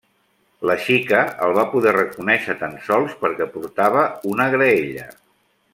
La 0.69 0.75
xica 0.85 1.19
el 1.47 1.53
va 1.57 1.65
poder 1.75 1.93
reconèixer 1.97 2.57
tan 2.63 2.75
sols 2.89 3.15
perquè 3.21 3.51
portava 3.59 4.07
una 4.33 4.49
graella. 4.57 5.07